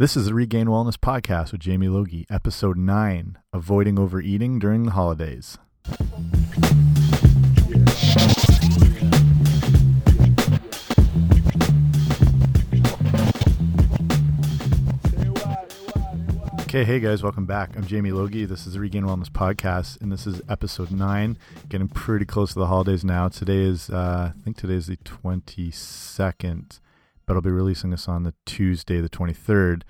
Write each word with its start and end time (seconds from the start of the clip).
This 0.00 0.16
is 0.16 0.24
the 0.24 0.32
Regained 0.32 0.70
Wellness 0.70 0.96
Podcast 0.96 1.52
with 1.52 1.60
Jamie 1.60 1.88
Logie, 1.88 2.24
Episode 2.30 2.78
9 2.78 3.36
Avoiding 3.52 3.98
Overeating 3.98 4.58
During 4.58 4.84
the 4.84 4.92
Holidays. 4.92 5.58
Okay, 16.62 16.84
hey 16.84 16.98
guys, 16.98 17.22
welcome 17.22 17.44
back. 17.44 17.76
I'm 17.76 17.84
Jamie 17.86 18.12
Logie. 18.12 18.46
This 18.46 18.66
is 18.66 18.72
the 18.72 18.80
Regained 18.80 19.04
Wellness 19.04 19.28
Podcast, 19.28 20.00
and 20.00 20.10
this 20.10 20.26
is 20.26 20.40
episode 20.48 20.90
nine. 20.90 21.36
Getting 21.68 21.88
pretty 21.88 22.24
close 22.24 22.54
to 22.54 22.58
the 22.58 22.68
holidays 22.68 23.04
now. 23.04 23.28
Today 23.28 23.58
is, 23.58 23.90
uh, 23.90 24.32
I 24.34 24.40
think 24.44 24.56
today 24.56 24.76
is 24.76 24.86
the 24.86 24.96
22nd, 24.96 26.80
but 27.30 27.36
I'll 27.36 27.42
be 27.42 27.50
releasing 27.52 27.90
this 27.90 28.08
on 28.08 28.24
the 28.24 28.34
Tuesday, 28.44 29.00
the 29.00 29.08
23rd, 29.08 29.82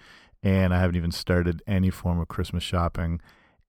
and 0.42 0.74
I 0.74 0.78
haven't 0.78 0.96
even 0.96 1.10
started 1.10 1.62
any 1.66 1.88
form 1.88 2.20
of 2.20 2.28
Christmas 2.28 2.62
shopping, 2.62 3.18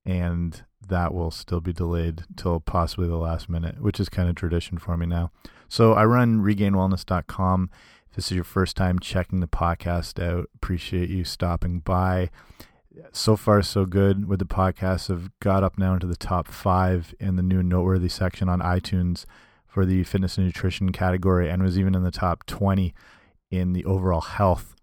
and 0.06 0.62
that 0.86 1.14
will 1.14 1.32
still 1.32 1.62
be 1.62 1.72
delayed 1.72 2.26
till 2.36 2.60
possibly 2.60 3.08
the 3.08 3.16
last 3.16 3.48
minute, 3.48 3.82
which 3.82 3.98
is 3.98 4.10
kind 4.10 4.28
of 4.28 4.36
tradition 4.36 4.78
for 4.78 4.98
me 4.98 5.06
now. 5.06 5.32
So 5.70 5.94
I 5.94 6.04
run 6.04 6.42
regainedwellness.com. 6.42 7.70
If 8.10 8.16
this 8.18 8.26
is 8.26 8.36
your 8.36 8.44
first 8.44 8.76
time 8.76 9.00
checking 9.00 9.40
the 9.40 9.48
podcast 9.48 10.22
out, 10.22 10.50
appreciate 10.54 11.10
you 11.10 11.24
stopping 11.24 11.80
by 11.80 12.30
so 13.14 13.38
far 13.38 13.62
so 13.62 13.86
good 13.86 14.28
with 14.28 14.40
the 14.40 14.46
podcasts 14.46 15.08
have 15.08 15.32
got 15.40 15.64
up 15.64 15.78
now 15.78 15.94
into 15.94 16.08
the 16.08 16.18
top 16.18 16.50
five 16.50 17.16
in 17.22 17.38
the 17.38 17.42
new 17.42 17.64
noteworthy 17.64 18.10
section 18.10 18.50
on 18.50 18.60
itunes 18.60 19.24
for 19.66 19.86
the 19.86 20.04
fitness 20.04 20.38
and 20.38 20.46
nutrition 20.46 20.92
category 20.92 21.50
and 21.50 21.64
was 21.64 21.80
even 21.80 21.96
in 21.96 22.04
the 22.04 22.12
top 22.12 22.46
20 22.48 22.94
in 23.52 23.74
the 23.74 23.86
overall 23.86 24.22
health 24.22 24.76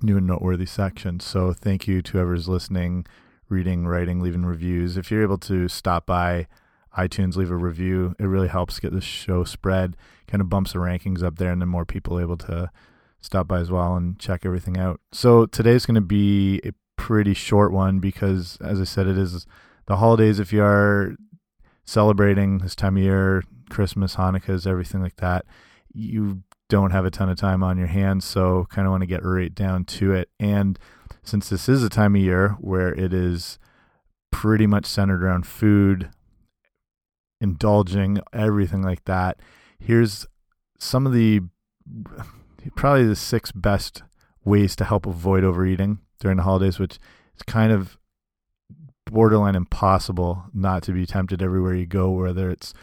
new 0.00 0.18
and 0.18 0.26
noteworthy 0.26 0.66
section. 0.66 1.18
So 1.18 1.52
thank 1.52 1.88
you 1.88 2.02
to 2.02 2.12
whoever's 2.12 2.48
listening 2.48 3.06
reading 3.48 3.86
writing 3.86 4.20
leaving 4.20 4.46
reviews. 4.46 4.96
If 4.96 5.10
you're 5.10 5.22
able 5.22 5.38
to 5.38 5.68
stop 5.68 6.06
by 6.06 6.46
itunes 6.96 7.36
leave 7.36 7.50
a 7.50 7.56
review. 7.56 8.14
It 8.18 8.24
really 8.24 8.48
helps 8.48 8.80
get 8.80 8.92
the 8.92 9.00
show 9.00 9.44
spread 9.44 9.96
kind 10.26 10.40
of 10.40 10.50
bumps 10.50 10.72
the 10.72 10.78
rankings 10.78 11.22
up 11.22 11.38
there 11.38 11.50
and 11.50 11.60
then 11.60 11.68
more 11.68 11.84
people 11.84 12.20
able 12.20 12.36
to 12.36 12.70
stop 13.20 13.48
by 13.48 13.60
as 13.60 13.70
well 13.70 13.96
and 13.96 14.18
check 14.18 14.44
everything 14.44 14.76
out. 14.76 15.00
So 15.12 15.46
today's 15.46 15.86
going 15.86 15.94
to 15.94 16.00
be 16.00 16.60
a 16.64 16.72
pretty 16.96 17.34
short 17.34 17.72
one 17.72 17.98
because, 18.00 18.58
as 18.60 18.80
I 18.80 18.84
said, 18.84 19.06
it 19.06 19.16
is 19.16 19.46
the 19.86 19.96
holidays. 19.96 20.38
If 20.38 20.52
you 20.52 20.62
are 20.62 21.16
celebrating 21.84 22.58
this 22.58 22.74
time 22.74 22.96
of 22.96 23.02
year, 23.02 23.42
Christmas, 23.70 24.16
Hanukkahs, 24.16 24.66
everything 24.66 25.00
like 25.02 25.16
that, 25.16 25.46
you 25.92 26.42
don't 26.68 26.90
have 26.90 27.04
a 27.04 27.10
ton 27.10 27.28
of 27.28 27.38
time 27.38 27.62
on 27.62 27.78
your 27.78 27.86
hands. 27.86 28.24
So, 28.24 28.66
kind 28.70 28.86
of 28.86 28.90
want 28.90 29.02
to 29.02 29.06
get 29.06 29.24
right 29.24 29.54
down 29.54 29.84
to 29.84 30.12
it. 30.12 30.28
And 30.38 30.78
since 31.22 31.48
this 31.48 31.68
is 31.68 31.82
a 31.82 31.88
time 31.88 32.14
of 32.14 32.22
year 32.22 32.56
where 32.60 32.94
it 32.94 33.12
is 33.12 33.58
pretty 34.30 34.66
much 34.66 34.86
centered 34.86 35.22
around 35.22 35.46
food, 35.46 36.10
indulging, 37.40 38.20
everything 38.32 38.82
like 38.82 39.04
that, 39.04 39.38
here's 39.78 40.26
some 40.78 41.06
of 41.06 41.12
the 41.12 41.40
probably 42.76 43.06
the 43.06 43.16
six 43.16 43.52
best 43.52 44.02
ways 44.44 44.76
to 44.76 44.84
help 44.84 45.06
avoid 45.06 45.44
overeating 45.44 45.98
during 46.20 46.36
the 46.36 46.42
holidays, 46.42 46.78
which 46.78 46.98
is 47.36 47.42
kind 47.42 47.72
of 47.72 47.98
borderline 49.06 49.54
impossible 49.54 50.44
not 50.52 50.82
to 50.82 50.92
be 50.92 51.06
tempted 51.06 51.42
everywhere 51.42 51.74
you 51.74 51.86
go, 51.86 52.10
whether 52.10 52.50
it's 52.50 52.74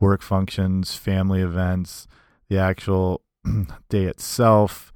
work 0.00 0.22
functions, 0.22 0.94
family 0.94 1.40
events, 1.40 2.06
the 2.48 2.58
actual 2.58 3.22
day 3.88 4.04
itself, 4.04 4.92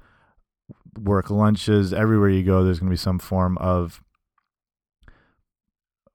work 0.97 1.29
lunches, 1.29 1.93
everywhere 1.93 2.29
you 2.29 2.43
go, 2.43 2.63
there's 2.63 2.79
going 2.79 2.89
to 2.89 2.93
be 2.93 2.97
some 2.97 3.19
form 3.19 3.57
of 3.59 4.01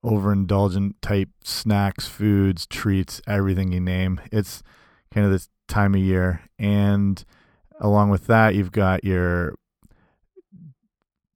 overindulgent 0.03 0.93
type 1.01 1.29
snacks, 1.43 2.07
foods, 2.07 2.67
treats, 2.67 3.21
everything 3.27 3.71
you 3.71 3.79
name. 3.79 4.21
It's 4.31 4.61
kind 5.11 5.25
of 5.25 5.31
this 5.31 5.49
time 5.67 5.95
of 5.95 6.01
year. 6.01 6.41
And 6.59 7.23
along 7.79 8.11
with 8.11 8.27
that, 8.27 8.53
you've 8.55 8.71
got 8.71 9.03
your 9.03 9.55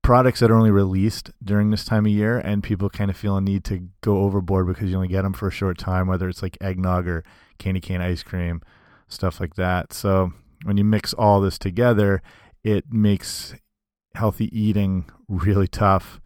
products 0.09 0.39
that 0.39 0.49
are 0.49 0.55
only 0.55 0.71
released 0.71 1.31
during 1.43 1.69
this 1.69 1.85
time 1.85 2.05
of 2.05 2.11
year 2.11 2.39
and 2.39 2.63
people 2.63 2.89
kind 2.89 3.11
of 3.11 3.17
feel 3.17 3.37
a 3.37 3.41
need 3.41 3.63
to 3.63 3.89
go 4.01 4.19
overboard 4.19 4.65
because 4.65 4.89
you 4.89 4.95
only 4.95 5.07
get 5.07 5.21
them 5.21 5.33
for 5.33 5.47
a 5.47 5.51
short 5.51 5.77
time 5.77 6.07
whether 6.07 6.27
it's 6.27 6.41
like 6.41 6.57
eggnog 6.61 7.07
or 7.07 7.23
candy 7.59 7.79
cane 7.79 8.01
ice 8.01 8.23
cream 8.23 8.59
stuff 9.07 9.39
like 9.39 9.53
that 9.53 9.93
so 9.93 10.33
when 10.63 10.77
you 10.77 10.83
mix 10.83 11.13
all 11.13 11.41
this 11.41 11.57
together 11.57 12.21
it 12.63 12.85
makes 12.91 13.55
healthy 14.15 14.49
eating 14.57 15.09
really 15.27 15.67
tough 15.67 16.19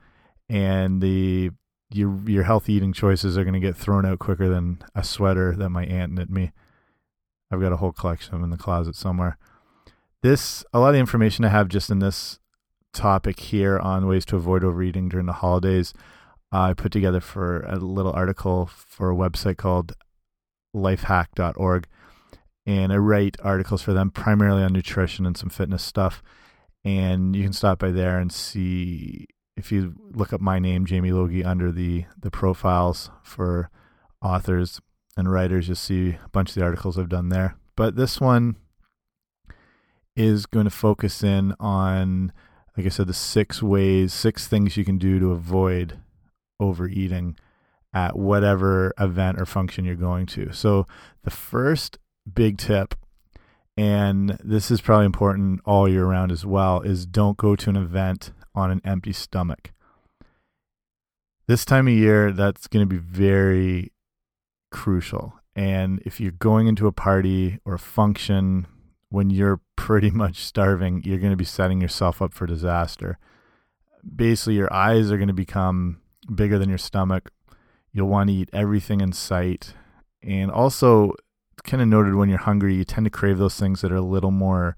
and 0.50 1.02
the 1.02 1.52
your 1.92 2.20
your 2.26 2.44
healthy 2.44 2.74
eating 2.74 2.94
choices 2.94 3.38
are 3.38 3.44
going 3.44 3.54
to 3.54 3.60
get 3.60 3.76
thrown 3.76 4.06
out 4.06 4.20
quicker 4.20 4.50
than 4.50 4.84
a 4.96 5.04
sweater 5.04 5.56
that 5.56 5.70
my 5.70 5.86
aunt 5.86 6.14
knit 6.14 6.30
me 6.30 6.52
i've 7.52 7.62
got 7.62 7.74
a 7.74 7.78
whole 7.78 7.92
collection 7.92 8.34
of 8.34 8.40
them 8.40 8.46
in 8.46 8.50
the 8.50 8.58
closet 8.58 8.96
somewhere 8.96 9.38
this 10.22 10.64
a 10.74 10.80
lot 10.80 10.90
of 10.90 10.94
the 10.94 11.00
information 11.00 11.46
i 11.46 11.50
have 11.50 11.68
just 11.68 11.90
in 11.90 12.00
this 12.00 12.40
topic 12.94 13.40
here 13.40 13.80
on 13.80 14.08
ways 14.08 14.24
to 14.26 14.36
avoid 14.36 14.64
overeating 14.64 15.10
during 15.10 15.26
the 15.26 15.34
holidays. 15.34 15.94
I 16.52 16.74
put 16.74 16.92
together 16.92 17.20
for 17.20 17.62
a 17.62 17.78
little 17.78 18.14
article 18.14 18.68
for 18.68 19.12
a 19.12 19.16
website 19.16 19.58
called 19.58 19.94
lifehack.org. 20.76 21.88
And 22.66 22.94
I 22.94 22.98
write 22.98 23.38
articles 23.44 23.82
for 23.82 23.94
them 23.94 24.10
primarily 24.10 24.64
on 24.64 24.74
nutrition 24.74 25.26
and 25.26 25.38
some 25.38 25.50
fitness 25.50 25.84
stuff. 25.84 26.24
And 26.86 27.36
you 27.36 27.44
can 27.44 27.54
stop 27.54 27.80
by 27.80 27.92
there 27.92 28.20
and 28.20 28.32
see 28.32 29.28
if 29.56 29.72
you 29.72 29.96
look 30.12 30.34
up 30.34 30.42
my 30.42 30.60
name, 30.60 30.86
Jamie 30.86 31.12
Logie, 31.12 31.44
under 31.44 31.72
the, 31.72 32.06
the 32.18 32.32
profiles 32.32 33.10
for 33.22 33.70
authors 34.22 34.82
and 35.16 35.32
writers, 35.32 35.68
you'll 35.68 35.76
see 35.76 36.18
a 36.26 36.30
bunch 36.30 36.50
of 36.50 36.56
the 36.56 36.64
articles 36.64 36.98
I've 36.98 37.10
done 37.10 37.30
there. 37.30 37.56
But 37.76 37.96
this 37.96 38.20
one 38.20 38.56
is 40.16 40.46
going 40.46 40.66
to 40.66 40.72
focus 40.72 41.24
in 41.24 41.54
on 41.60 42.32
like 42.76 42.86
I 42.86 42.90
said, 42.90 43.08
the 43.08 43.14
six 43.14 43.62
ways, 43.62 44.14
six 44.14 44.48
things 44.48 44.78
you 44.78 44.86
can 44.86 44.98
do 44.98 45.20
to 45.20 45.32
avoid 45.32 46.00
overeating 46.60 47.38
at 47.94 48.18
whatever 48.18 48.94
event 49.00 49.40
or 49.40 49.46
function 49.46 49.86
you're 49.86 49.96
going 49.96 50.26
to. 50.26 50.52
So, 50.52 50.88
the 51.24 51.30
first 51.30 52.00
big 52.32 52.58
tip, 52.58 52.96
and 53.76 54.38
this 54.44 54.70
is 54.70 54.82
probably 54.82 55.06
important 55.06 55.62
all 55.66 55.90
year 55.90 56.06
round 56.06 56.32
as 56.32 56.46
well, 56.46 56.82
is 56.82 57.06
don't 57.06 57.38
go 57.38 57.56
to 57.56 57.70
an 57.70 57.76
event 57.76 58.32
on 58.54 58.72
an 58.72 58.82
empty 58.86 59.14
stomach. 59.14 59.72
This 61.48 61.66
time 61.66 61.88
of 61.88 61.94
year, 61.94 62.32
that's 62.32 62.68
going 62.68 62.88
to 62.88 62.90
be 62.90 63.02
very 63.02 63.92
crucial. 64.72 65.34
And 65.56 66.02
if 66.06 66.20
you're 66.20 66.32
going 66.32 66.68
into 66.68 66.88
a 66.88 66.92
party 66.92 67.60
or 67.66 67.76
a 67.76 67.80
function 67.80 68.68
when 69.10 69.30
you're 69.30 69.60
pretty 69.76 70.12
much 70.12 70.38
starving, 70.38 71.04
you're 71.04 71.20
going 71.20 71.32
to 71.32 71.38
be 71.38 71.46
setting 71.46 71.82
yourself 71.82 72.22
up 72.22 72.34
for 72.34 72.46
disaster. 72.46 73.18
Basically, 74.16 74.56
your 74.56 74.72
eyes 74.74 75.12
are 75.12 75.18
going 75.18 75.28
to 75.28 75.34
become 75.34 76.02
bigger 76.34 76.60
than 76.60 76.70
your 76.70 76.78
stomach. 76.78 77.32
You'll 77.92 78.10
want 78.10 78.30
to 78.30 78.36
eat 78.36 78.50
everything 78.54 79.02
in 79.02 79.14
sight. 79.14 79.74
And 80.22 80.52
also, 80.52 81.14
kind 81.64 81.82
of 81.82 81.88
noted 81.88 82.16
when 82.16 82.30
you're 82.30 82.40
hungry, 82.40 82.76
you 82.76 82.84
tend 82.84 83.06
to 83.06 83.10
crave 83.10 83.38
those 83.38 83.60
things 83.60 83.82
that 83.82 83.92
are 83.92 83.98
a 83.98 84.02
little 84.02 84.32
more 84.32 84.76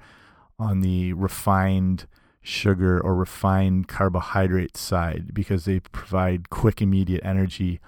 on 0.60 0.82
the 0.82 1.14
refined 1.14 2.06
sugar 2.42 3.00
or 3.00 3.16
refined 3.16 3.88
carbohydrate 3.88 4.78
side 4.78 5.34
because 5.34 5.66
they 5.66 5.80
provide 5.80 6.50
quick, 6.50 6.82
immediate 6.82 7.24
energy. 7.26 7.80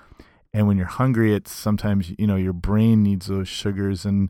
And 0.54 0.68
when 0.68 0.78
you're 0.78 0.88
hungry, 0.88 1.34
it's 1.34 1.52
sometimes, 1.52 2.14
you 2.18 2.26
know, 2.26 2.36
your 2.36 2.54
brain 2.54 3.04
needs 3.04 3.28
those 3.28 3.48
sugars 3.48 4.06
and 4.06 4.30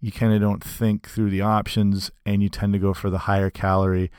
you 0.00 0.12
kind 0.12 0.32
of 0.32 0.40
don't 0.40 0.62
think 0.62 1.08
through 1.08 1.30
the 1.30 1.40
options 1.40 2.10
and 2.24 2.42
you 2.42 2.48
tend 2.48 2.72
to 2.74 2.78
go 2.78 2.94
for 2.94 3.10
the 3.10 3.20
higher 3.20 3.50
calorie, 3.50 4.10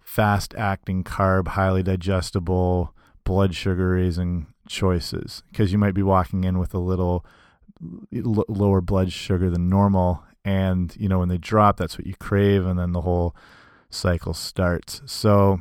fast 0.00 0.54
acting 0.54 1.02
carb, 1.02 1.48
highly 1.48 1.82
digestible, 1.82 2.94
blood 3.24 3.54
sugar 3.54 3.90
raising 3.90 4.46
choices 4.68 5.42
because 5.50 5.72
you 5.72 5.78
might 5.78 5.94
be 5.94 6.02
walking 6.02 6.44
in 6.44 6.58
with 6.58 6.72
a 6.72 6.78
little 6.78 7.24
lower 8.12 8.80
blood 8.80 9.12
sugar 9.12 9.50
than 9.50 9.68
normal. 9.68 10.22
And 10.44 10.94
you 10.98 11.08
know 11.08 11.18
when 11.18 11.28
they 11.28 11.38
drop 11.38 11.76
that's 11.76 11.98
what 11.98 12.06
you 12.06 12.14
crave 12.14 12.64
and 12.64 12.78
then 12.78 12.92
the 12.92 13.02
whole 13.02 13.36
cycle 13.90 14.34
starts. 14.34 15.02
So 15.06 15.60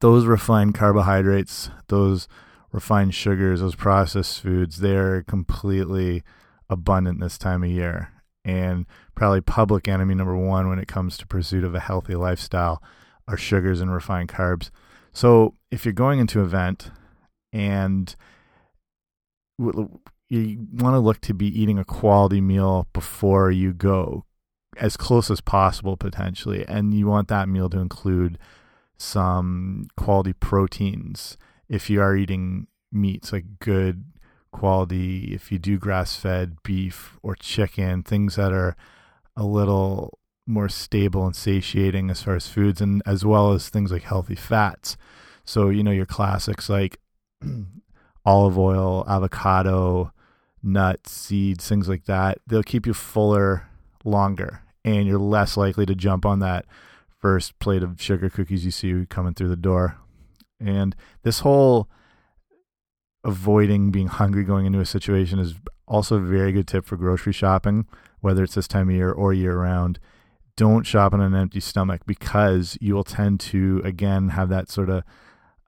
those 0.00 0.26
refined 0.26 0.74
carbohydrates 0.74 1.70
those 1.88 2.28
refined 2.70 3.14
sugars 3.14 3.60
those 3.60 3.74
processed 3.74 4.40
foods 4.40 4.78
they're 4.78 5.22
completely 5.22 6.22
abundant 6.68 7.20
this 7.20 7.38
time 7.38 7.62
of 7.62 7.70
year. 7.70 8.10
And 8.44 8.86
probably 9.14 9.40
public 9.40 9.86
enemy 9.86 10.14
number 10.14 10.36
one 10.36 10.68
when 10.68 10.80
it 10.80 10.88
comes 10.88 11.16
to 11.18 11.26
pursuit 11.26 11.62
of 11.62 11.74
a 11.74 11.80
healthy 11.80 12.16
lifestyle 12.16 12.82
are 13.28 13.36
sugars 13.36 13.80
and 13.80 13.92
refined 13.92 14.28
carbs. 14.28 14.70
So 15.12 15.54
if 15.70 15.84
you're 15.84 15.92
going 15.92 16.18
into 16.18 16.40
an 16.40 16.46
event 16.46 16.90
and 17.52 18.14
you 20.32 20.66
want 20.72 20.94
to 20.94 20.98
look 20.98 21.20
to 21.22 21.34
be 21.34 21.46
eating 21.60 21.78
a 21.78 21.84
quality 21.84 22.40
meal 22.40 22.86
before 22.94 23.50
you 23.50 23.74
go, 23.74 24.24
as 24.78 24.96
close 24.96 25.30
as 25.30 25.42
possible 25.42 25.96
potentially, 25.96 26.64
and 26.66 26.94
you 26.94 27.06
want 27.06 27.28
that 27.28 27.50
meal 27.50 27.68
to 27.68 27.78
include 27.78 28.38
some 28.96 29.88
quality 29.96 30.32
proteins. 30.32 31.36
If 31.68 31.90
you 31.90 32.00
are 32.00 32.16
eating 32.16 32.66
meats, 32.90 33.30
like 33.32 33.58
good 33.58 34.04
quality, 34.52 35.34
if 35.34 35.52
you 35.52 35.58
do 35.58 35.78
grass 35.78 36.16
fed 36.16 36.62
beef 36.62 37.18
or 37.22 37.34
chicken, 37.34 38.02
things 38.02 38.36
that 38.36 38.52
are 38.52 38.74
a 39.36 39.44
little 39.44 40.18
more 40.46 40.70
stable 40.70 41.26
and 41.26 41.36
satiating 41.36 42.10
as 42.10 42.22
far 42.22 42.36
as 42.36 42.48
foods, 42.48 42.80
and 42.80 43.02
as 43.04 43.22
well 43.22 43.52
as 43.52 43.68
things 43.68 43.92
like 43.92 44.04
healthy 44.04 44.34
fats. 44.34 44.96
So, 45.44 45.68
you 45.68 45.82
know, 45.82 45.90
your 45.90 46.06
classics 46.06 46.70
like 46.70 47.00
olive 48.24 48.58
oil, 48.58 49.04
avocado, 49.06 50.10
nuts, 50.62 51.12
seeds, 51.12 51.68
things 51.68 51.88
like 51.88 52.04
that, 52.04 52.38
they'll 52.46 52.62
keep 52.62 52.86
you 52.86 52.94
fuller 52.94 53.68
longer 54.04 54.62
and 54.84 55.06
you're 55.06 55.18
less 55.18 55.56
likely 55.56 55.86
to 55.86 55.94
jump 55.94 56.26
on 56.26 56.40
that 56.40 56.64
first 57.20 57.58
plate 57.58 57.82
of 57.82 58.00
sugar 58.00 58.28
cookies 58.28 58.64
you 58.64 58.70
see 58.70 59.06
coming 59.08 59.34
through 59.34 59.48
the 59.48 59.56
door. 59.56 59.96
And 60.60 60.96
this 61.22 61.40
whole 61.40 61.88
avoiding 63.24 63.90
being 63.90 64.08
hungry 64.08 64.44
going 64.44 64.66
into 64.66 64.80
a 64.80 64.86
situation 64.86 65.38
is 65.38 65.54
also 65.86 66.16
a 66.16 66.20
very 66.20 66.52
good 66.52 66.66
tip 66.66 66.84
for 66.84 66.96
grocery 66.96 67.32
shopping, 67.32 67.86
whether 68.20 68.42
it's 68.42 68.54
this 68.54 68.68
time 68.68 68.88
of 68.88 68.94
year 68.94 69.12
or 69.12 69.32
year 69.32 69.56
round. 69.56 70.00
Don't 70.56 70.84
shop 70.84 71.14
on 71.14 71.20
an 71.20 71.34
empty 71.34 71.60
stomach 71.60 72.02
because 72.06 72.76
you 72.80 72.94
will 72.94 73.04
tend 73.04 73.40
to, 73.40 73.80
again, 73.84 74.30
have 74.30 74.48
that 74.48 74.68
sort 74.68 74.90
of 74.90 75.04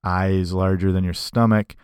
eyes 0.02 0.52
larger 0.52 0.92
than 0.92 1.04
your 1.04 1.14
stomach 1.14 1.76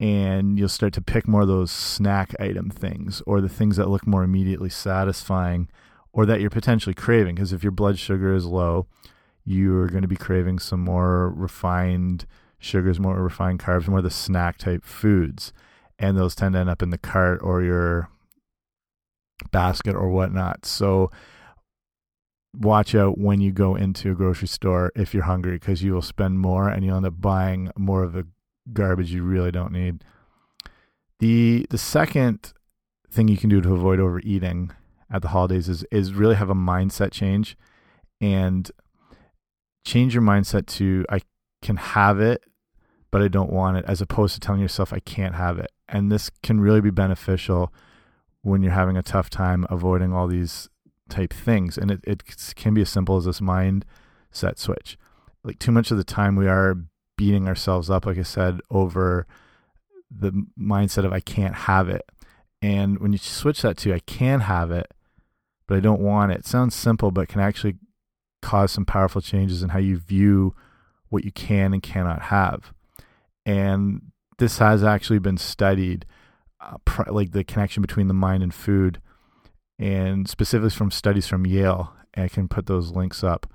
and 0.00 0.58
you'll 0.58 0.68
start 0.68 0.92
to 0.94 1.00
pick 1.00 1.28
more 1.28 1.42
of 1.42 1.48
those 1.48 1.70
snack 1.70 2.34
item 2.40 2.70
things 2.70 3.22
or 3.26 3.40
the 3.40 3.48
things 3.48 3.76
that 3.76 3.88
look 3.88 4.06
more 4.06 4.24
immediately 4.24 4.68
satisfying 4.68 5.68
or 6.12 6.26
that 6.26 6.40
you're 6.40 6.50
potentially 6.50 6.94
craving. 6.94 7.36
Because 7.36 7.52
if 7.52 7.62
your 7.62 7.72
blood 7.72 7.98
sugar 7.98 8.34
is 8.34 8.44
low 8.44 8.86
you're 9.44 9.88
going 9.88 10.02
to 10.02 10.08
be 10.08 10.16
craving 10.16 10.58
some 10.58 10.80
more 10.80 11.30
refined 11.30 12.26
sugars 12.58 12.98
more 12.98 13.22
refined 13.22 13.60
carbs 13.60 13.86
more 13.86 13.98
of 13.98 14.04
the 14.04 14.10
snack 14.10 14.56
type 14.56 14.84
foods. 14.84 15.52
And 15.98 16.16
those 16.16 16.34
tend 16.34 16.54
to 16.54 16.58
end 16.58 16.70
up 16.70 16.82
in 16.82 16.90
the 16.90 16.98
cart 16.98 17.40
or 17.42 17.62
your 17.62 18.08
basket 19.52 19.94
or 19.94 20.08
whatnot. 20.08 20.64
So 20.64 21.10
watch 22.56 22.94
out 22.94 23.18
when 23.18 23.40
you 23.40 23.52
go 23.52 23.74
into 23.74 24.12
a 24.12 24.14
grocery 24.14 24.48
store 24.48 24.92
if 24.96 25.12
you're 25.12 25.24
hungry 25.24 25.58
because 25.58 25.82
you 25.82 25.92
will 25.92 26.02
spend 26.02 26.38
more 26.38 26.68
and 26.68 26.84
you'll 26.84 26.96
end 26.96 27.06
up 27.06 27.20
buying 27.20 27.70
more 27.76 28.02
of 28.02 28.12
the 28.12 28.26
garbage 28.72 29.12
you 29.12 29.22
really 29.22 29.50
don't 29.50 29.72
need. 29.72 30.04
The 31.20 31.66
the 31.70 31.78
second 31.78 32.52
thing 33.10 33.28
you 33.28 33.36
can 33.36 33.50
do 33.50 33.60
to 33.60 33.72
avoid 33.72 34.00
overeating 34.00 34.72
at 35.10 35.22
the 35.22 35.28
holidays 35.28 35.68
is 35.68 35.84
is 35.90 36.12
really 36.12 36.34
have 36.34 36.50
a 36.50 36.54
mindset 36.54 37.12
change 37.12 37.56
and 38.20 38.70
change 39.84 40.14
your 40.14 40.22
mindset 40.22 40.66
to 40.66 41.04
I 41.08 41.20
can 41.62 41.76
have 41.76 42.20
it 42.20 42.44
but 43.14 43.22
I 43.22 43.28
don't 43.28 43.52
want 43.52 43.76
it 43.76 43.84
as 43.86 44.00
opposed 44.00 44.34
to 44.34 44.40
telling 44.40 44.60
yourself 44.60 44.92
I 44.92 44.98
can't 44.98 45.36
have 45.36 45.56
it. 45.60 45.70
And 45.88 46.10
this 46.10 46.32
can 46.42 46.58
really 46.58 46.80
be 46.80 46.90
beneficial 46.90 47.72
when 48.42 48.60
you're 48.60 48.72
having 48.72 48.96
a 48.96 49.04
tough 49.04 49.30
time 49.30 49.64
avoiding 49.70 50.12
all 50.12 50.26
these 50.26 50.68
type 51.08 51.32
things. 51.32 51.78
And 51.78 51.92
it, 51.92 52.00
it 52.02 52.24
can 52.56 52.74
be 52.74 52.80
as 52.80 52.88
simple 52.88 53.16
as 53.16 53.26
this 53.26 53.38
mindset 53.38 54.58
switch. 54.58 54.98
Like 55.44 55.60
too 55.60 55.70
much 55.70 55.92
of 55.92 55.96
the 55.96 56.02
time 56.02 56.34
we 56.34 56.48
are 56.48 56.76
beating 57.24 57.48
ourselves 57.48 57.88
up, 57.88 58.04
like 58.04 58.18
I 58.18 58.22
said, 58.22 58.60
over 58.70 59.26
the 60.10 60.46
mindset 60.60 61.06
of 61.06 61.12
I 61.14 61.20
can't 61.20 61.54
have 61.54 61.88
it. 61.88 62.04
And 62.60 62.98
when 62.98 63.12
you 63.12 63.18
switch 63.18 63.62
that 63.62 63.78
to 63.78 63.94
I 63.94 64.00
can 64.00 64.40
have 64.40 64.70
it, 64.70 64.92
but 65.66 65.78
I 65.78 65.80
don't 65.80 66.02
want 66.02 66.32
it, 66.32 66.44
sounds 66.44 66.74
simple, 66.74 67.10
but 67.10 67.28
can 67.28 67.40
actually 67.40 67.76
cause 68.42 68.72
some 68.72 68.84
powerful 68.84 69.22
changes 69.22 69.62
in 69.62 69.70
how 69.70 69.78
you 69.78 69.96
view 69.96 70.54
what 71.08 71.24
you 71.24 71.32
can 71.32 71.72
and 71.72 71.82
cannot 71.82 72.24
have. 72.24 72.74
And 73.46 74.12
this 74.36 74.58
has 74.58 74.84
actually 74.84 75.18
been 75.18 75.38
studied, 75.38 76.04
uh, 76.60 76.76
like 77.06 77.32
the 77.32 77.42
connection 77.42 77.80
between 77.80 78.08
the 78.08 78.14
mind 78.14 78.42
and 78.42 78.52
food 78.52 79.00
and 79.78 80.28
specifically 80.28 80.68
from 80.68 80.90
studies 80.90 81.26
from 81.26 81.46
Yale. 81.46 81.94
And 82.12 82.26
I 82.26 82.28
can 82.28 82.48
put 82.48 82.66
those 82.66 82.90
links 82.90 83.24
up 83.24 83.50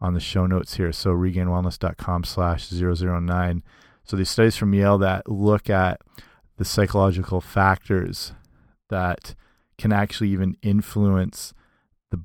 on 0.00 0.14
the 0.14 0.20
show 0.20 0.46
notes 0.46 0.76
here. 0.76 0.92
So 0.92 1.10
regainedwellness.com 1.10 2.24
slash 2.24 2.70
009. 2.70 3.62
So 4.04 4.16
these 4.16 4.30
studies 4.30 4.56
from 4.56 4.74
Yale 4.74 4.98
that 4.98 5.28
look 5.28 5.68
at 5.68 6.00
the 6.56 6.64
psychological 6.64 7.40
factors 7.40 8.32
that 8.88 9.34
can 9.78 9.92
actually 9.92 10.30
even 10.30 10.56
influence 10.62 11.54
the 12.10 12.22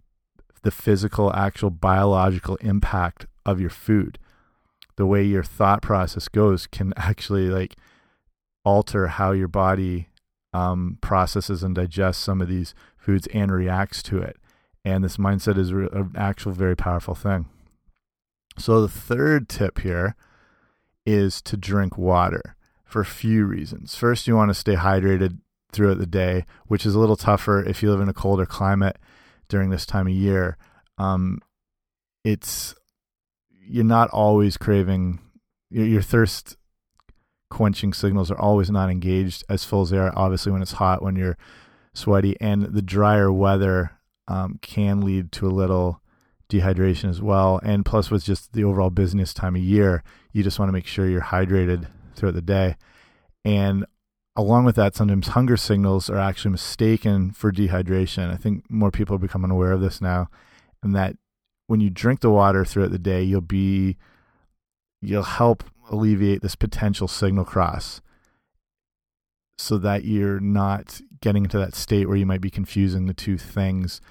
the 0.63 0.71
physical, 0.71 1.33
actual 1.33 1.69
biological 1.69 2.55
impact 2.57 3.27
of 3.45 3.61
your 3.61 3.69
food. 3.69 4.17
The 4.97 5.05
way 5.05 5.23
your 5.23 5.43
thought 5.43 5.81
process 5.81 6.27
goes 6.27 6.67
can 6.67 6.93
actually 6.97 7.49
like 7.49 7.75
alter 8.63 9.07
how 9.07 9.31
your 9.31 9.47
body 9.47 10.09
um, 10.53 10.97
processes 11.01 11.63
and 11.63 11.75
digests 11.75 12.23
some 12.23 12.41
of 12.41 12.47
these 12.47 12.73
foods 12.97 13.27
and 13.27 13.51
reacts 13.51 14.01
to 14.03 14.17
it. 14.17 14.37
And 14.83 15.03
this 15.03 15.17
mindset 15.17 15.57
is 15.57 15.69
an 15.71 16.11
actual 16.15 16.51
very 16.51 16.75
powerful 16.75 17.15
thing. 17.15 17.47
So 18.57 18.81
the 18.81 18.89
third 18.89 19.49
tip 19.49 19.79
here 19.79 20.15
is 21.05 21.41
to 21.43 21.57
drink 21.57 21.97
water 21.97 22.55
for 22.83 23.01
a 23.01 23.05
few 23.05 23.45
reasons. 23.45 23.95
First, 23.95 24.27
you 24.27 24.35
want 24.35 24.49
to 24.49 24.53
stay 24.55 24.75
hydrated 24.75 25.39
throughout 25.71 25.99
the 25.99 26.05
day, 26.05 26.45
which 26.67 26.85
is 26.85 26.95
a 26.95 26.99
little 26.99 27.17
tougher 27.17 27.61
if 27.63 27.83
you 27.83 27.91
live 27.91 27.99
in 27.99 28.09
a 28.09 28.13
colder 28.13 28.45
climate 28.45 28.97
during 29.49 29.69
this 29.69 29.85
time 29.85 30.07
of 30.07 30.13
year. 30.13 30.57
Um, 30.97 31.41
it's 32.23 32.73
you're 33.67 33.83
not 33.83 34.09
always 34.09 34.57
craving 34.57 35.19
your, 35.69 35.85
your 35.85 36.01
thirst 36.01 36.57
quenching 37.49 37.93
signals 37.93 38.31
are 38.31 38.39
always 38.39 38.69
not 38.69 38.89
engaged 38.89 39.43
as 39.49 39.63
full 39.63 39.81
as 39.81 39.89
they 39.89 39.97
are 39.97 40.11
obviously 40.15 40.51
when 40.51 40.61
it's 40.61 40.73
hot 40.73 41.01
when 41.01 41.15
you're 41.15 41.37
sweaty 41.93 42.35
and 42.41 42.63
the 42.63 42.81
drier 42.81 43.31
weather 43.31 43.91
um, 44.27 44.59
can 44.61 45.01
lead 45.01 45.31
to 45.31 45.47
a 45.47 45.49
little 45.49 46.01
dehydration 46.49 47.09
as 47.09 47.21
well 47.21 47.59
and 47.63 47.85
plus 47.85 48.11
with 48.11 48.23
just 48.23 48.53
the 48.53 48.63
overall 48.63 48.89
business 48.89 49.33
time 49.33 49.55
of 49.55 49.61
year 49.61 50.03
you 50.31 50.43
just 50.43 50.59
want 50.59 50.67
to 50.67 50.73
make 50.73 50.85
sure 50.85 51.07
you're 51.07 51.21
hydrated 51.21 51.87
throughout 52.15 52.35
the 52.35 52.41
day. 52.41 52.75
And 53.43 53.85
along 54.35 54.65
with 54.65 54.75
that 54.75 54.95
sometimes 54.95 55.29
hunger 55.29 55.57
signals 55.57 56.09
are 56.09 56.17
actually 56.17 56.51
mistaken 56.51 57.31
for 57.31 57.51
dehydration. 57.51 58.33
I 58.33 58.37
think 58.37 58.69
more 58.69 58.91
people 58.91 59.15
are 59.15 59.19
becoming 59.19 59.51
aware 59.51 59.71
of 59.71 59.81
this 59.81 60.01
now 60.01 60.29
and 60.83 60.95
that 60.95 61.15
when 61.67 61.79
you 61.79 61.89
drink 61.89 62.19
the 62.19 62.29
water 62.29 62.65
throughout 62.65 62.91
the 62.91 62.99
day 62.99 63.23
you'll 63.23 63.41
be 63.41 63.97
you'll 65.01 65.23
help 65.23 65.63
alleviate 65.89 66.41
this 66.41 66.55
potential 66.55 67.07
signal 67.07 67.45
cross 67.45 68.01
so 69.57 69.77
that 69.77 70.03
you're 70.03 70.39
not 70.39 70.99
getting 71.21 71.45
into 71.45 71.57
that 71.57 71.75
state 71.75 72.07
where 72.07 72.17
you 72.17 72.25
might 72.25 72.41
be 72.41 72.49
confusing 72.49 73.05
the 73.05 73.13
two 73.13 73.37
things 73.37 74.01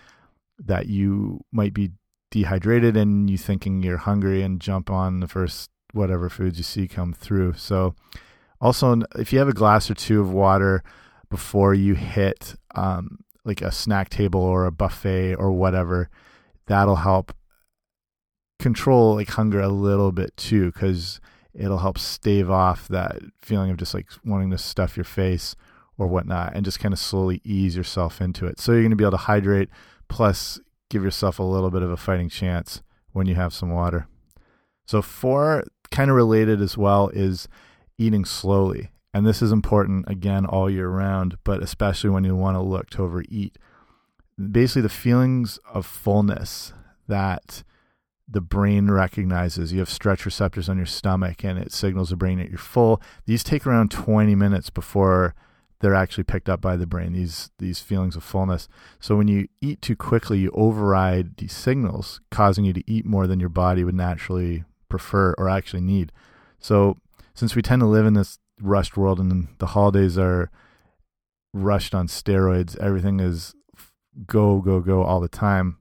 that 0.59 0.87
you 0.87 1.45
might 1.53 1.75
be 1.75 1.91
dehydrated 2.35 2.97
and 2.97 3.31
you 3.31 3.39
thinking 3.39 3.81
you're 3.81 3.97
hungry 3.97 4.43
and 4.43 4.61
jump 4.61 4.91
on 4.91 5.21
the 5.21 5.29
first 5.29 5.71
whatever 5.93 6.29
foods 6.29 6.59
you 6.59 6.65
see 6.65 6.89
come 6.89 7.13
through. 7.13 7.53
So 7.53 7.95
also 8.61 9.03
if 9.15 9.33
you 9.33 9.39
have 9.39 9.49
a 9.49 9.53
glass 9.53 9.89
or 9.89 9.95
two 9.95 10.21
of 10.21 10.33
water 10.33 10.83
before 11.31 11.75
you 11.75 11.95
hit 11.95 12.57
um, 12.75 13.21
like 13.45 13.63
a 13.63 13.71
snack 13.71 14.11
table 14.11 14.41
or 14.41 14.67
a 14.67 14.73
buffet 14.73 15.37
or 15.37 15.53
whatever, 15.53 16.11
that'll 16.67 16.97
help 16.97 17.33
control 18.59 19.15
like 19.15 19.29
hunger 19.29 19.61
a 19.61 19.69
little 19.69 20.11
bit 20.11 20.37
too 20.37 20.73
because 20.73 21.21
it'll 21.55 21.79
help 21.79 21.99
stave 21.99 22.51
off 22.51 22.89
that 22.89 23.21
feeling 23.43 23.71
of 23.71 23.77
just 23.77 23.95
like 23.95 24.09
wanting 24.25 24.51
to 24.51 24.59
stuff 24.59 24.97
your 24.97 25.05
face 25.05 25.55
or 25.99 26.09
whatnot 26.09 26.53
and 26.57 26.65
just 26.65 26.81
kind 26.81 26.93
of 26.93 26.99
slowly 26.99 27.41
ease 27.45 27.77
yourself 27.77 28.21
into 28.21 28.45
it. 28.45 28.59
So 28.59 28.73
you're 28.73 28.81
going 28.81 28.91
to 28.91 28.97
be 28.97 29.05
able 29.05 29.13
to 29.13 29.19
hydrate 29.19 29.69
plus 30.09 30.59
give 30.91 31.03
yourself 31.03 31.39
a 31.39 31.43
little 31.43 31.71
bit 31.71 31.83
of 31.83 31.91
a 31.91 31.97
fighting 31.97 32.29
chance 32.29 32.83
when 33.13 33.27
you 33.27 33.35
have 33.35 33.53
some 33.53 33.71
water. 33.71 34.07
So, 34.87 35.03
four 35.03 35.65
kind 35.91 36.11
of 36.11 36.17
related 36.17 36.61
as 36.61 36.77
well 36.77 37.09
is 37.09 37.49
eating 37.99 38.25
slowly. 38.25 38.91
And 39.13 39.25
this 39.25 39.41
is 39.41 39.53
important 39.53 40.09
again 40.09 40.45
all 40.45 40.69
year 40.69 40.89
round, 40.89 41.39
but 41.45 41.63
especially 41.63 42.11
when 42.11 42.25
you 42.25 42.35
want 42.35 42.57
to 42.57 42.61
look 42.61 42.91
to 42.91 43.05
overeat. 43.05 43.57
Basically, 44.51 44.83
the 44.83 44.89
feelings 44.89 45.59
of 45.73 45.87
fullness 45.87 46.73
that 47.07 47.63
the 48.27 48.41
brain 48.41 48.91
recognizes. 48.91 49.73
You 49.73 49.81
have 49.81 49.91
stretch 49.91 50.25
receptors 50.25 50.69
on 50.69 50.77
your 50.77 50.87
stomach 50.87 51.45
and 51.45 51.59
it 51.59 51.73
signals 51.73 52.11
the 52.11 52.17
brain 52.17 52.39
that 52.39 52.49
you're 52.49 52.59
full. 52.59 53.01
These 53.27 53.45
take 53.45 53.67
around 53.67 53.91
20 53.91 54.35
minutes 54.35 54.71
before 54.71 55.35
they're 55.81 55.95
actually 55.95 56.25
picked 56.25 56.49
up 56.49 56.61
by 56.61 56.77
the 56.77 56.87
brain, 56.87 57.13
these 57.13 57.51
these 57.59 57.81
feelings 57.81 58.17
of 58.17 58.25
fullness. 58.25 58.69
So 59.01 59.17
when 59.17 59.29
you 59.29 59.49
eat 59.61 59.83
too 59.83 59.97
quickly, 59.97 60.39
you 60.39 60.51
override 60.55 61.37
these 61.37 61.53
signals, 61.53 62.21
causing 62.31 62.65
you 62.65 62.73
to 62.73 62.91
eat 62.91 63.05
more 63.05 63.27
than 63.27 63.41
your 63.41 63.49
body 63.49 63.85
would 63.85 63.95
naturally 63.95 64.65
prefer 64.89 65.35
or 65.37 65.49
actually 65.49 65.83
need. 65.83 66.13
So 66.59 66.99
since 67.35 67.55
we 67.55 67.63
tend 67.63 67.81
to 67.81 67.87
live 67.87 68.07
in 68.07 68.15
this 68.15 68.39
rushed 68.61 68.97
world 68.97 69.19
and 69.19 69.49
the 69.59 69.67
holidays 69.67 70.17
are 70.17 70.51
rushed 71.53 71.95
on 71.95 72.09
steroids, 72.09 72.79
everything 72.79 73.21
is 73.21 73.55
go, 74.27 74.61
go, 74.61 74.81
go 74.81 75.03
all 75.03 75.21
the 75.21 75.29
time 75.29 75.79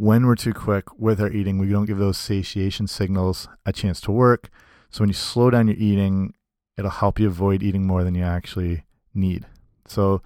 when 0.00 0.24
we're 0.24 0.34
too 0.34 0.54
quick 0.54 0.86
with 0.98 1.20
our 1.20 1.30
eating, 1.30 1.58
we 1.58 1.68
don't 1.68 1.84
give 1.84 1.98
those 1.98 2.16
satiation 2.16 2.86
signals 2.86 3.46
a 3.66 3.72
chance 3.72 4.00
to 4.00 4.10
work. 4.10 4.48
So 4.88 5.02
when 5.02 5.10
you 5.10 5.14
slow 5.14 5.50
down 5.50 5.68
your 5.68 5.76
eating, 5.76 6.32
it'll 6.80 6.90
help 6.90 7.20
you 7.20 7.26
avoid 7.26 7.62
eating 7.62 7.86
more 7.86 8.02
than 8.02 8.14
you 8.14 8.24
actually 8.24 8.84
need. 9.14 9.46
So, 9.86 10.22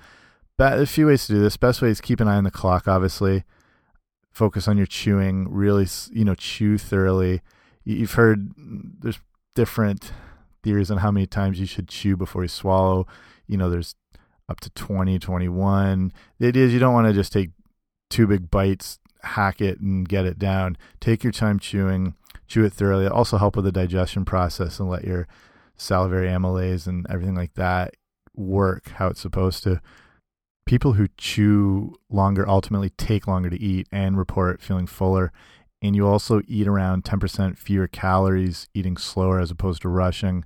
a 0.59 0.87
few 0.87 1.09
ways 1.09 1.27
to 1.27 1.33
do 1.33 1.41
this. 1.41 1.57
Best 1.57 1.83
way 1.83 1.89
is 1.89 2.01
keep 2.01 2.21
an 2.21 2.29
eye 2.29 2.37
on 2.37 2.45
the 2.45 2.51
clock, 2.51 2.87
obviously. 2.87 3.43
Focus 4.31 4.69
on 4.69 4.77
your 4.77 4.87
chewing, 4.87 5.53
really, 5.53 5.87
you 6.13 6.25
know, 6.25 6.37
chew 6.37 6.79
thoroughly. 6.79 7.43
You've 7.85 8.13
heard 8.13 8.55
mm, 8.57 8.93
there's 9.01 9.19
different 9.57 10.13
theories 10.63 10.93
on 10.93 10.99
how 10.99 11.11
many 11.11 11.27
times 11.27 11.59
you 11.59 11.67
should 11.67 11.89
chew 11.89 12.17
before 12.17 12.43
you 12.43 12.49
swallow. 12.49 13.07
You 13.49 13.57
know, 13.57 13.69
there's 13.69 13.97
up 14.49 14.61
to 14.61 14.71
20, 14.71 15.19
21. 15.19 16.13
The 16.39 16.47
idea 16.47 16.67
is 16.67 16.73
you 16.73 16.79
don't 16.79 16.95
want 16.95 17.09
to 17.09 17.13
just 17.13 17.33
take 17.33 17.51
two 18.11 18.29
big 18.29 18.49
bites, 18.49 19.01
hack 19.23 19.61
it, 19.61 19.81
and 19.81 20.09
get 20.09 20.25
it 20.25 20.39
down. 20.39 20.77
Take 21.01 21.25
your 21.25 21.33
time 21.33 21.59
chewing, 21.59 22.15
chew 22.47 22.65
it 22.65 22.73
thoroughly. 22.73 23.09
also 23.09 23.39
help 23.39 23.57
with 23.57 23.65
the 23.65 23.73
digestion 23.73 24.25
process 24.25 24.79
and 24.79 24.89
let 24.89 25.05
your 25.05 25.27
salivary 25.77 26.29
amylase 26.29 26.87
and 26.87 27.07
everything 27.09 27.35
like 27.35 27.55
that 27.55 27.95
work 28.35 28.89
how 28.91 29.09
it's 29.09 29.21
supposed 29.21 29.63
to. 29.65 29.81
People 30.67 30.95
who 30.95 31.09
chew 31.19 31.95
longer 32.09 32.49
ultimately 32.49 32.91
take 32.91 33.27
longer 33.27 33.51
to 33.51 33.61
eat 33.61 33.87
and 33.93 34.17
report 34.17 34.63
feeling 34.63 34.87
fuller. 34.87 35.31
And 35.83 35.95
you 35.95 36.07
also 36.07 36.41
eat 36.47 36.67
around 36.67 37.05
10% 37.05 37.59
fewer 37.59 37.87
calories 37.87 38.69
eating 38.73 38.97
slower 38.97 39.39
as 39.39 39.51
opposed 39.51 39.83
to 39.83 39.89
rushing 39.89 40.45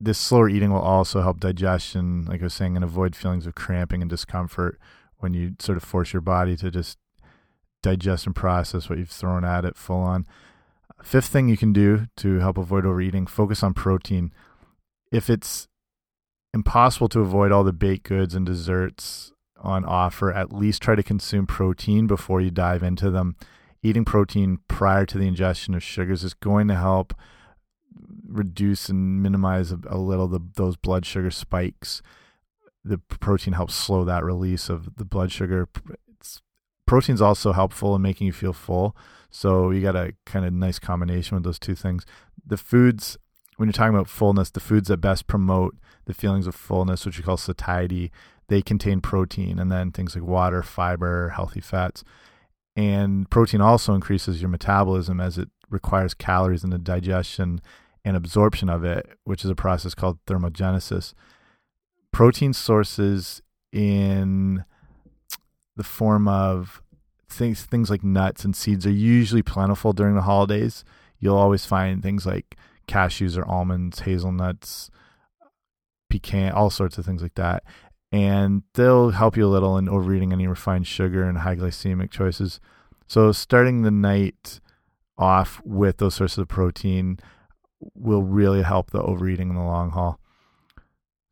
this 0.00 0.18
slower 0.18 0.48
eating 0.48 0.72
will 0.72 0.80
also 0.80 1.20
help 1.20 1.40
digestion, 1.40 2.24
like 2.24 2.40
I 2.40 2.44
was 2.44 2.54
saying, 2.54 2.74
and 2.74 2.84
avoid 2.84 3.14
feelings 3.14 3.46
of 3.46 3.54
cramping 3.54 4.00
and 4.00 4.08
discomfort 4.08 4.80
when 5.18 5.34
you 5.34 5.54
sort 5.58 5.76
of 5.76 5.84
force 5.84 6.14
your 6.14 6.22
body 6.22 6.56
to 6.56 6.70
just 6.70 6.96
digest 7.82 8.24
and 8.24 8.34
process 8.34 8.88
what 8.88 8.98
you've 8.98 9.10
thrown 9.10 9.44
at 9.44 9.66
it 9.66 9.76
full 9.76 10.00
on. 10.00 10.26
Fifth 11.02 11.26
thing 11.26 11.48
you 11.48 11.56
can 11.56 11.72
do 11.72 12.06
to 12.16 12.38
help 12.38 12.58
avoid 12.58 12.84
overeating, 12.84 13.26
focus 13.26 13.62
on 13.62 13.74
protein. 13.74 14.32
If 15.10 15.28
it's 15.28 15.68
impossible 16.52 17.08
to 17.10 17.20
avoid 17.20 17.52
all 17.52 17.64
the 17.64 17.72
baked 17.72 18.08
goods 18.08 18.34
and 18.34 18.44
desserts 18.44 19.32
on 19.60 19.84
offer, 19.84 20.32
at 20.32 20.52
least 20.52 20.82
try 20.82 20.94
to 20.94 21.02
consume 21.02 21.46
protein 21.46 22.06
before 22.06 22.40
you 22.40 22.50
dive 22.50 22.82
into 22.82 23.10
them. 23.10 23.36
Eating 23.82 24.04
protein 24.04 24.58
prior 24.68 25.06
to 25.06 25.18
the 25.18 25.26
ingestion 25.26 25.74
of 25.74 25.82
sugars 25.82 26.22
is 26.22 26.34
going 26.34 26.68
to 26.68 26.76
help 26.76 27.14
reduce 28.26 28.88
and 28.88 29.22
minimize 29.22 29.72
a, 29.72 29.98
little 29.98 30.28
the, 30.28 30.40
those 30.56 30.76
blood 30.76 31.04
sugar 31.06 31.30
spikes. 31.30 32.02
The 32.84 32.98
protein 32.98 33.54
helps 33.54 33.74
slow 33.74 34.04
that 34.04 34.24
release 34.24 34.68
of 34.68 34.96
the 34.96 35.04
blood 35.04 35.32
sugar. 35.32 35.68
Protein's 36.90 37.20
also 37.20 37.52
helpful 37.52 37.94
in 37.94 38.02
making 38.02 38.26
you 38.26 38.32
feel 38.32 38.52
full. 38.52 38.96
So 39.30 39.70
you 39.70 39.80
got 39.80 39.94
a 39.94 40.12
kind 40.26 40.44
of 40.44 40.52
nice 40.52 40.80
combination 40.80 41.36
with 41.36 41.44
those 41.44 41.60
two 41.60 41.76
things. 41.76 42.04
The 42.44 42.56
foods, 42.56 43.16
when 43.58 43.68
you're 43.68 43.72
talking 43.72 43.94
about 43.94 44.08
fullness, 44.08 44.50
the 44.50 44.58
foods 44.58 44.88
that 44.88 44.96
best 44.96 45.28
promote 45.28 45.76
the 46.06 46.14
feelings 46.14 46.48
of 46.48 46.56
fullness, 46.56 47.06
which 47.06 47.16
we 47.16 47.22
call 47.22 47.36
satiety, 47.36 48.10
they 48.48 48.60
contain 48.60 49.00
protein 49.00 49.60
and 49.60 49.70
then 49.70 49.92
things 49.92 50.16
like 50.16 50.24
water, 50.24 50.64
fiber, 50.64 51.28
healthy 51.28 51.60
fats. 51.60 52.02
And 52.74 53.30
protein 53.30 53.60
also 53.60 53.94
increases 53.94 54.42
your 54.42 54.50
metabolism 54.50 55.20
as 55.20 55.38
it 55.38 55.48
requires 55.70 56.12
calories 56.12 56.64
in 56.64 56.70
the 56.70 56.78
digestion 56.78 57.60
and 58.04 58.16
absorption 58.16 58.68
of 58.68 58.82
it, 58.82 59.16
which 59.22 59.44
is 59.44 59.50
a 59.50 59.54
process 59.54 59.94
called 59.94 60.18
thermogenesis. 60.26 61.14
Protein 62.10 62.52
sources 62.52 63.42
in 63.72 64.64
the 65.80 65.84
form 65.84 66.28
of 66.28 66.82
things 67.26 67.62
things 67.62 67.88
like 67.88 68.04
nuts 68.04 68.44
and 68.44 68.54
seeds 68.54 68.84
are 68.84 68.90
usually 68.90 69.42
plentiful 69.42 69.94
during 69.94 70.14
the 70.14 70.20
holidays. 70.20 70.84
You'll 71.18 71.38
always 71.38 71.64
find 71.64 72.02
things 72.02 72.26
like 72.26 72.58
cashews 72.86 73.38
or 73.38 73.48
almonds, 73.48 74.00
hazelnuts, 74.00 74.90
pecan, 76.10 76.52
all 76.52 76.68
sorts 76.68 76.98
of 76.98 77.06
things 77.06 77.22
like 77.22 77.34
that. 77.36 77.64
And 78.12 78.62
they'll 78.74 79.12
help 79.12 79.38
you 79.38 79.46
a 79.46 79.48
little 79.48 79.78
in 79.78 79.88
overeating 79.88 80.34
any 80.34 80.46
refined 80.46 80.86
sugar 80.86 81.24
and 81.24 81.38
high 81.38 81.56
glycemic 81.56 82.10
choices. 82.10 82.60
So 83.06 83.32
starting 83.32 83.80
the 83.80 83.90
night 83.90 84.60
off 85.16 85.62
with 85.64 85.96
those 85.96 86.14
sources 86.14 86.36
of 86.36 86.48
protein 86.48 87.18
will 87.94 88.22
really 88.22 88.60
help 88.60 88.90
the 88.90 89.00
overeating 89.00 89.48
in 89.48 89.54
the 89.54 89.62
long 89.62 89.92
haul. 89.92 90.20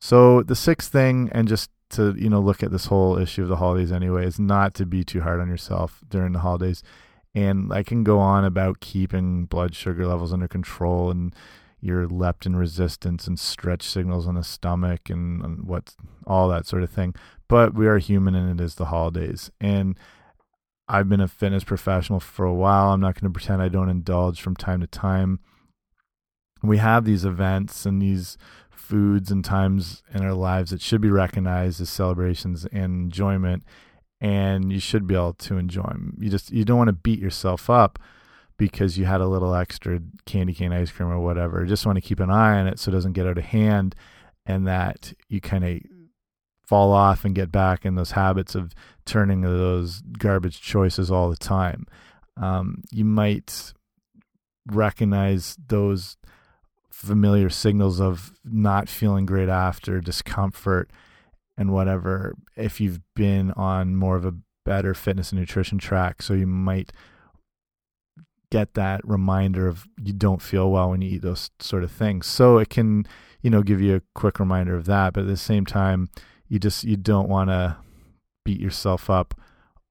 So 0.01 0.43
the 0.43 0.57
sixth 0.57 0.91
thing, 0.91 1.29
and 1.33 1.49
just 1.49 1.69
to 1.91 2.15
you 2.19 2.29
know 2.29 2.41
look 2.41 2.63
at 2.63 2.71
this 2.71 2.87
whole 2.87 3.19
issue 3.19 3.43
of 3.43 3.49
the 3.49 3.57
holidays 3.57 3.93
anyway, 3.93 4.27
is 4.27 4.39
not 4.39 4.75
to 4.75 4.87
be 4.87 5.05
too 5.05 5.21
hard 5.21 5.41
on 5.41 5.49
yourself 5.49 6.01
during 6.09 6.33
the 6.33 6.41
holidays. 6.41 6.83
And 7.35 7.73
I 7.73 7.83
can 7.83 8.05
go 8.05 8.19
on 8.19 8.45
about 8.45 8.81
keeping 8.81 9.45
blood 9.45 9.75
sugar 9.75 10.07
levels 10.07 10.33
under 10.33 10.49
control 10.49 11.11
and 11.11 11.35
your 11.81 12.09
leptin 12.09 12.59
resistance 12.59 13.27
and 13.29 13.39
stretch 13.39 13.83
signals 13.83 14.27
on 14.27 14.35
the 14.35 14.43
stomach 14.43 15.09
and, 15.09 15.43
and 15.45 15.65
what 15.65 15.95
all 16.27 16.49
that 16.49 16.67
sort 16.67 16.83
of 16.83 16.91
thing. 16.91 17.15
But 17.47 17.75
we 17.75 17.87
are 17.87 17.99
human 17.99 18.35
and 18.35 18.59
it 18.59 18.65
is 18.65 18.75
the 18.75 18.87
holidays. 18.87 19.51
And 19.61 19.97
I've 20.89 21.09
been 21.09 21.21
a 21.21 21.29
fitness 21.29 21.65
professional 21.65 22.19
for 22.19 22.45
a 22.45 22.55
while. 22.55 22.91
I'm 22.91 23.01
not 23.01 23.15
going 23.15 23.31
to 23.31 23.39
pretend 23.39 23.63
I 23.63 23.69
don't 23.69 23.91
indulge 23.91 24.41
from 24.41 24.57
time 24.57 24.81
to 24.81 24.87
time 24.87 25.39
we 26.63 26.79
have 26.79 27.05
these 27.05 27.25
events 27.25 27.87
and 27.87 28.01
these 28.03 28.37
foods 28.89 29.31
and 29.31 29.45
times 29.45 30.03
in 30.15 30.25
our 30.25 30.33
lives 30.33 30.71
that 30.71 30.81
should 30.81 31.03
be 31.03 31.11
recognized 31.11 31.81
as 31.81 31.91
celebrations 31.91 32.65
and 32.73 32.85
enjoyment 32.85 33.63
and 34.21 34.73
you 34.73 34.81
should 34.81 35.07
be 35.07 35.15
able 35.15 35.35
to 35.35 35.59
enjoy 35.59 35.83
them. 35.83 36.17
You 36.19 36.31
just 36.31 36.51
you 36.51 36.65
don't 36.65 36.79
want 36.79 36.89
to 36.89 36.95
beat 36.95 37.21
yourself 37.21 37.69
up 37.69 37.99
because 38.57 38.97
you 38.97 39.05
had 39.05 39.21
a 39.21 39.29
little 39.29 39.55
extra 39.55 40.01
candy 40.25 40.55
cane 40.55 40.73
ice 40.73 40.91
cream 40.91 41.11
or 41.11 41.21
whatever. 41.21 41.65
Just 41.67 41.87
want 41.87 41.97
to 41.97 42.03
keep 42.03 42.19
an 42.19 42.31
eye 42.31 42.59
on 42.59 42.67
it 42.67 42.79
so 42.79 42.91
it 42.91 42.93
doesn't 42.93 43.13
get 43.13 43.27
out 43.27 43.39
of 43.39 43.45
hand 43.45 43.95
and 44.47 44.67
that 44.67 45.13
you 45.29 45.41
kind 45.41 45.65
of 45.65 45.81
fall 46.67 46.93
off 46.93 47.25
and 47.25 47.35
get 47.35 47.53
back 47.53 47.85
in 47.85 47.95
those 47.95 48.13
habits 48.13 48.55
of 48.55 48.75
turning 49.05 49.43
to 49.43 49.49
those 49.49 50.03
garbage 50.19 50.61
choices 50.61 51.11
all 51.11 51.31
the 51.31 51.37
time. 51.37 51.87
Um, 52.37 52.83
you 52.91 53.05
might 53.05 53.73
recognize 54.67 55.57
those 55.69 56.17
familiar 56.99 57.49
signals 57.49 58.01
of 58.01 58.33
not 58.45 58.89
feeling 58.89 59.25
great 59.25 59.49
after, 59.49 60.01
discomfort, 60.01 60.91
and 61.57 61.73
whatever 61.73 62.35
if 62.57 62.81
you've 62.81 62.99
been 63.15 63.53
on 63.53 63.95
more 63.95 64.17
of 64.17 64.25
a 64.25 64.35
better 64.65 64.95
fitness 64.95 65.31
and 65.31 65.39
nutrition 65.39 65.79
track. 65.79 66.21
So 66.23 66.35
you 66.35 66.47
might 66.47 66.93
get 68.51 68.75
that 68.75 69.01
reminder 69.05 69.69
of 69.69 69.87
you 70.03 70.13
don't 70.13 70.43
feel 70.43 70.73
well 70.73 70.91
when 70.91 71.01
you 71.01 71.11
eat 71.11 71.23
those 71.23 71.51
sort 71.61 71.85
of 71.85 71.93
things. 71.93 72.27
So 72.27 72.59
it 72.59 72.69
can, 72.69 73.07
you 73.43 73.51
know, 73.51 73.63
give 73.63 73.81
you 73.81 73.95
a 73.97 74.03
quick 74.17 74.41
reminder 74.41 74.75
of 74.75 74.87
that. 74.87 75.13
But 75.13 75.21
at 75.21 75.29
the 75.29 75.37
same 75.37 75.65
time, 75.65 76.11
you 76.49 76.59
just 76.59 76.83
you 76.83 76.97
don't 76.97 77.29
want 77.29 77.51
to 77.51 77.77
beat 78.45 78.59
yourself 78.61 79.09
up 79.09 79.41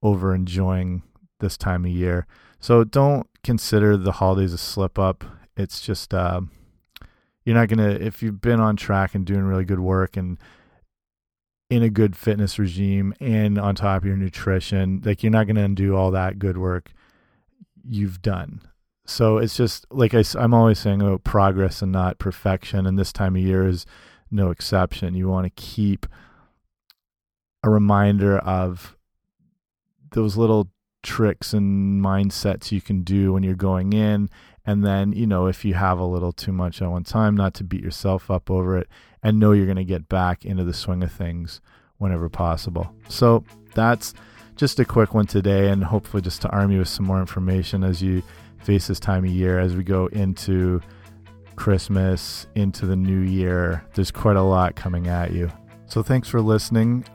over 0.02 0.34
enjoying 0.34 1.02
this 1.40 1.56
time 1.56 1.86
of 1.86 1.90
year. 1.90 2.26
So 2.60 2.84
don't 2.84 3.26
consider 3.42 3.96
the 3.96 4.12
holidays 4.12 4.52
a 4.52 4.58
slip 4.58 4.98
up. 4.98 5.24
It's 5.56 5.80
just 5.80 6.12
uh, 6.12 6.42
you're 7.48 7.56
not 7.56 7.68
going 7.68 7.78
to 7.78 8.04
if 8.04 8.22
you've 8.22 8.42
been 8.42 8.60
on 8.60 8.76
track 8.76 9.14
and 9.14 9.24
doing 9.24 9.44
really 9.44 9.64
good 9.64 9.80
work 9.80 10.18
and 10.18 10.36
in 11.70 11.82
a 11.82 11.88
good 11.88 12.14
fitness 12.14 12.58
regime 12.58 13.14
and 13.20 13.58
on 13.58 13.74
top 13.74 14.02
of 14.02 14.06
your 14.06 14.18
nutrition 14.18 15.00
like 15.02 15.22
you're 15.22 15.32
not 15.32 15.46
going 15.46 15.56
to 15.56 15.62
undo 15.62 15.96
all 15.96 16.10
that 16.10 16.38
good 16.38 16.58
work 16.58 16.92
you've 17.82 18.20
done. 18.20 18.60
So 19.06 19.38
it's 19.38 19.56
just 19.56 19.86
like 19.90 20.12
I, 20.12 20.22
i'm 20.38 20.52
always 20.52 20.78
saying 20.78 21.00
about 21.00 21.24
progress 21.24 21.80
and 21.80 21.90
not 21.90 22.18
perfection 22.18 22.84
and 22.84 22.98
this 22.98 23.14
time 23.14 23.34
of 23.34 23.40
year 23.40 23.66
is 23.66 23.86
no 24.30 24.50
exception. 24.50 25.14
You 25.14 25.30
want 25.30 25.46
to 25.46 25.62
keep 25.62 26.04
a 27.64 27.70
reminder 27.70 28.36
of 28.40 28.94
those 30.10 30.36
little 30.36 30.68
tricks 31.02 31.54
and 31.54 32.04
mindsets 32.04 32.72
you 32.72 32.82
can 32.82 33.04
do 33.04 33.32
when 33.32 33.42
you're 33.42 33.54
going 33.54 33.94
in 33.94 34.28
and 34.68 34.84
then, 34.84 35.14
you 35.14 35.26
know, 35.26 35.46
if 35.46 35.64
you 35.64 35.72
have 35.72 35.98
a 35.98 36.04
little 36.04 36.30
too 36.30 36.52
much 36.52 36.82
at 36.82 36.90
one 36.90 37.02
time, 37.02 37.34
not 37.34 37.54
to 37.54 37.64
beat 37.64 37.82
yourself 37.82 38.30
up 38.30 38.50
over 38.50 38.76
it 38.76 38.86
and 39.22 39.40
know 39.40 39.52
you're 39.52 39.64
going 39.64 39.78
to 39.78 39.84
get 39.84 40.10
back 40.10 40.44
into 40.44 40.62
the 40.62 40.74
swing 40.74 41.02
of 41.02 41.10
things 41.10 41.62
whenever 41.96 42.28
possible. 42.28 42.94
So 43.08 43.44
that's 43.74 44.12
just 44.56 44.78
a 44.78 44.84
quick 44.84 45.14
one 45.14 45.26
today, 45.26 45.70
and 45.70 45.82
hopefully 45.82 46.20
just 46.20 46.42
to 46.42 46.50
arm 46.50 46.70
you 46.70 46.80
with 46.80 46.88
some 46.88 47.06
more 47.06 47.18
information 47.18 47.82
as 47.82 48.02
you 48.02 48.22
face 48.58 48.88
this 48.88 49.00
time 49.00 49.24
of 49.24 49.30
year 49.30 49.58
as 49.58 49.74
we 49.74 49.84
go 49.84 50.08
into 50.08 50.82
Christmas, 51.56 52.46
into 52.54 52.84
the 52.84 52.96
new 52.96 53.20
year. 53.20 53.82
There's 53.94 54.10
quite 54.10 54.36
a 54.36 54.42
lot 54.42 54.76
coming 54.76 55.08
at 55.08 55.32
you. 55.32 55.50
So 55.86 56.02
thanks 56.02 56.28
for 56.28 56.42
listening. 56.42 57.06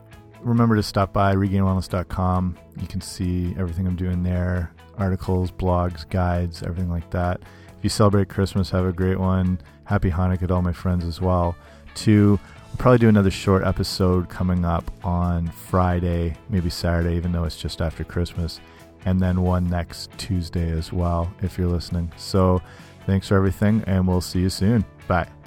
Remember 0.41 0.75
to 0.75 0.81
stop 0.81 1.13
by 1.13 1.36
regainedwellness.com. 1.36 2.57
You 2.81 2.88
can 2.88 3.01
see 3.01 3.53
everything 3.60 3.86
I'm 3.86 3.95
doing 3.95 4.24
there 4.24 4.73
articles, 4.97 5.51
blogs, 5.51 6.09
guides, 6.09 6.63
everything 6.63 6.89
like 6.89 7.09
that. 7.12 7.41
If 7.77 7.83
you 7.83 7.89
celebrate 7.89 8.29
Christmas, 8.29 8.69
have 8.71 8.85
a 8.85 8.93
great 8.93 9.19
one. 9.19 9.59
Happy 9.85 10.09
Hanukkah 10.09 10.47
to 10.47 10.53
all 10.53 10.62
my 10.62 10.73
friends 10.73 11.03
as 11.05 11.19
well. 11.19 11.55
Two, 11.95 12.39
we'll 12.67 12.77
probably 12.77 13.00
do 13.00 13.09
another 13.09 13.31
short 13.31 13.63
episode 13.63 14.29
coming 14.29 14.63
up 14.65 14.89
on 15.03 15.47
Friday, 15.47 16.35
maybe 16.50 16.69
Saturday, 16.69 17.15
even 17.15 17.31
though 17.31 17.43
it's 17.43 17.57
just 17.57 17.81
after 17.81 18.03
Christmas. 18.03 18.59
and 19.05 19.19
then 19.19 19.41
one 19.41 19.69
next 19.69 20.12
Tuesday 20.17 20.71
as 20.71 20.93
well 20.93 21.31
if 21.41 21.57
you're 21.57 21.67
listening. 21.67 22.12
So 22.17 22.62
thanks 23.05 23.27
for 23.27 23.35
everything, 23.35 23.83
and 23.88 24.07
we'll 24.07 24.21
see 24.21 24.39
you 24.39 24.50
soon. 24.50 24.85
Bye. 25.07 25.42